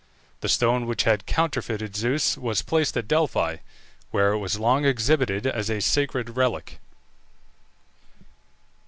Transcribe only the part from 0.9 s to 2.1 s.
had counterfeited